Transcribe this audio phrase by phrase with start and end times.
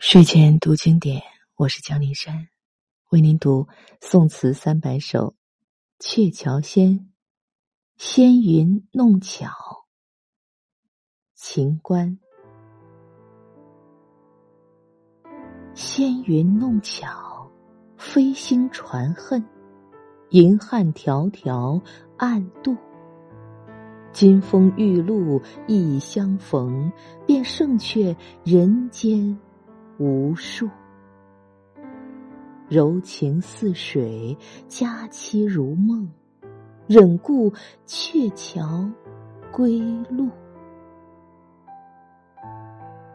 [0.00, 1.20] 睡前读经典，
[1.56, 2.48] 我是江林山，
[3.10, 3.66] 为您读
[4.00, 5.30] 宋词三百首
[5.98, 6.90] 《鹊桥仙》。
[7.96, 9.50] 纤云弄巧，
[11.34, 12.16] 秦观。
[15.74, 17.50] 纤云弄巧，
[17.96, 19.44] 飞星传恨，
[20.30, 21.82] 银汉迢迢
[22.16, 22.76] 暗度。
[24.12, 26.90] 金风玉露一相逢，
[27.26, 29.36] 便胜却人间
[29.98, 30.68] 无数。
[32.68, 34.36] 柔情似水，
[34.68, 36.08] 佳期如梦，
[36.86, 37.52] 忍顾
[37.86, 38.88] 鹊桥
[39.50, 40.28] 归路。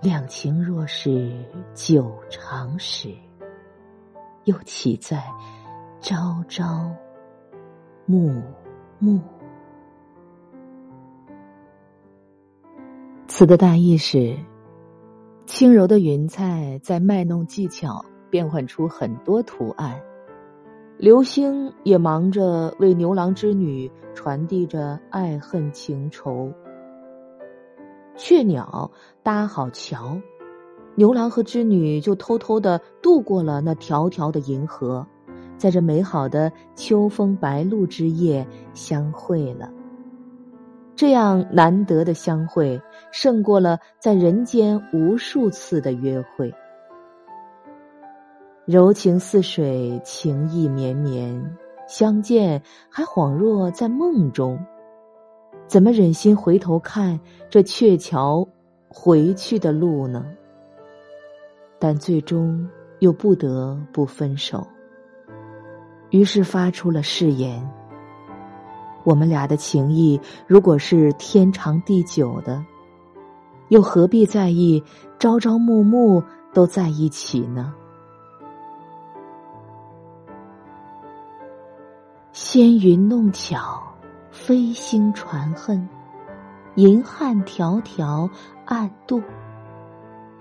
[0.02, 1.32] 两情若是
[1.74, 3.16] 久长时，
[4.46, 5.24] 又岂在
[6.02, 6.92] 朝朝
[8.06, 8.42] 暮
[9.00, 9.20] 暮。
[13.28, 14.36] 词的大意是：
[15.46, 20.02] 轻柔的云彩在卖弄技巧，变换出很多图案。
[20.98, 26.52] 流星也忙着为牛郎织女传递着爱恨情仇。
[28.16, 28.90] 雀鸟
[29.22, 30.18] 搭好桥，
[30.96, 35.06] 牛郎和织女就偷偷的渡过了那条条的银河，
[35.58, 39.70] 在这美好的秋风白露之夜相会了。
[41.04, 46.50] 这样难得的相会，胜过了在人间无数次的约会。
[48.64, 51.58] 柔情似水，情意绵绵，
[51.90, 54.58] 相见还恍若在梦中。
[55.68, 58.48] 怎么忍心回头看这鹊桥
[58.88, 60.26] 回去的路呢？
[61.80, 62.66] 但最终
[63.00, 64.66] 又不得不分手，
[66.12, 67.62] 于是发出了誓言。
[69.04, 72.64] 我们俩的情谊，如果是天长地久的，
[73.70, 74.82] 又何必在意
[75.20, 76.24] 朝朝暮暮
[76.54, 77.74] 都在一起呢？
[82.32, 83.82] 纤云弄巧，
[84.32, 85.88] 飞星传恨，
[86.76, 88.30] 银汉迢迢
[88.66, 89.22] 暗度。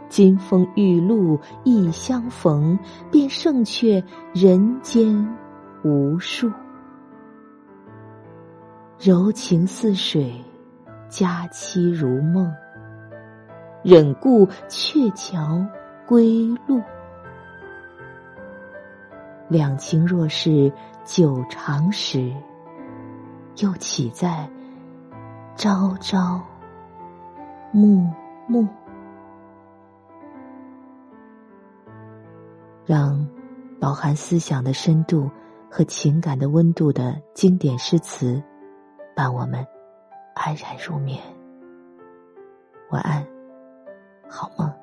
[0.08, 2.78] 金风玉露一相逢，
[3.10, 4.02] 便胜却
[4.34, 5.26] 人间
[5.82, 6.50] 无数。
[9.04, 10.32] 柔情似水，
[11.08, 12.54] 佳期如梦。
[13.82, 15.66] 忍顾鹊桥
[16.06, 16.80] 归路，
[19.48, 20.72] 两情若是
[21.04, 22.32] 久长时，
[23.56, 24.48] 又岂在
[25.56, 26.40] 朝朝
[27.72, 28.08] 暮
[28.46, 28.68] 暮？
[32.86, 33.26] 让
[33.80, 35.28] 饱含思想的深度
[35.68, 38.40] 和情感的温度的经典诗词。
[39.14, 39.66] 伴我们
[40.34, 41.22] 安然入眠，
[42.90, 43.26] 晚安，
[44.28, 44.81] 好梦。